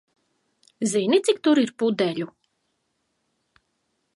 Zini, 0.93 1.19
cik 1.27 1.43
tur 1.47 1.61
ir 1.65 1.73
pudeļu? 1.83 2.27